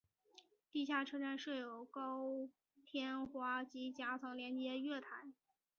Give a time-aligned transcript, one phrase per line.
[0.71, 2.49] 地下车站设有高
[2.83, 5.27] 天花及夹层连接月台。